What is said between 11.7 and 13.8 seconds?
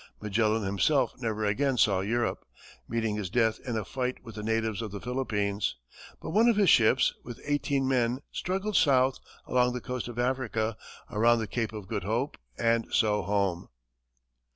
of Good Hope, and so home.